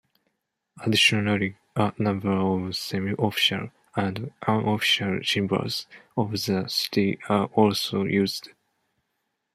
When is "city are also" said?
6.67-8.05